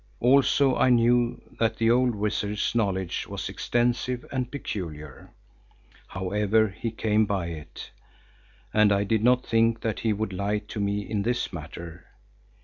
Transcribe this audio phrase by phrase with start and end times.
[0.19, 5.29] Also I knew that the old wizard's knowledge was extensive and peculiar,
[6.07, 7.91] however he came by it,
[8.73, 12.07] and I did not think that he would lie to me in this matter.